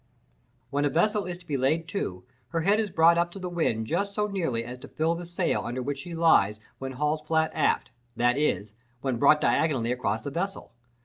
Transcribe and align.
When 0.71 0.83
a 0.83 0.89
vessel 0.89 1.25
is 1.27 1.37
to 1.37 1.45
be 1.45 1.57
laid 1.57 1.87
to, 1.89 2.23
her 2.47 2.61
head 2.61 2.79
is 2.79 2.89
brought 2.89 3.19
up 3.19 3.29
to 3.33 3.39
the 3.39 3.51
wind 3.51 3.85
just 3.85 4.15
so 4.15 4.25
nearly 4.25 4.65
as 4.65 4.79
to 4.79 4.87
fill 4.87 5.13
the 5.13 5.27
sail 5.27 5.61
under 5.63 5.83
which 5.83 5.99
she 5.99 6.15
lies 6.15 6.57
when 6.79 6.93
hauled 6.93 7.27
flat 7.27 7.51
aft, 7.53 7.91
that 8.15 8.35
is, 8.35 8.73
when 9.01 9.17
brought 9.19 9.41
diagonally 9.41 9.91
across 9.91 10.23
the 10.23 10.31
vessel. 10.31 10.71